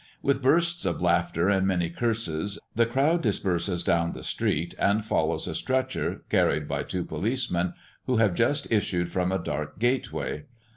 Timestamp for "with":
0.23-0.41